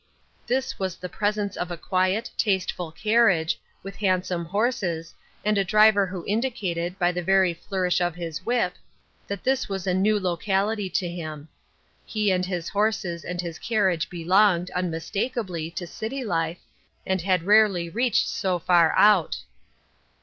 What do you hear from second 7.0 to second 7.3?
the